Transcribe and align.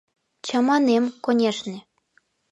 —Чаманем, 0.45 1.05
конешне. 1.23 1.79